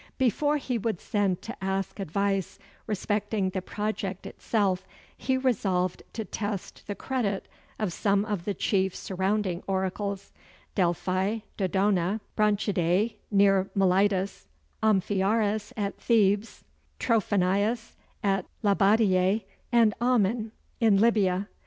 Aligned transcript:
Before 0.17 0.57
he 0.57 0.79
would 0.79 0.99
send 0.99 1.43
to 1.43 1.63
ask 1.63 1.99
advice 1.99 2.57
respecting 2.87 3.51
the 3.51 3.61
project 3.61 4.25
itself, 4.25 4.87
he 5.15 5.37
resolved 5.37 6.01
to 6.13 6.25
test 6.25 6.87
the 6.87 6.95
credit 6.95 7.47
of 7.77 7.93
some 7.93 8.25
of 8.25 8.45
the 8.45 8.55
chief 8.55 8.95
surrounding 8.95 9.61
oracles 9.67 10.33
Delphi, 10.73 11.41
Dodona, 11.55 12.19
Branchidæ 12.35 13.13
near 13.29 13.69
Miletus, 13.75 14.47
Amphiaraus 14.81 15.71
at 15.77 15.99
Thebes, 16.01 16.63
Trophonius 16.99 17.93
at 18.23 18.47
Labadeia, 18.63 19.43
and 19.71 19.93
Ammon 20.01 20.51
in 20.79 20.97
Libya. 20.99 21.47